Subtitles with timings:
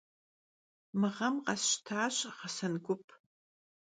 [0.99, 3.05] Mı ğem khesştaş ğesen gup.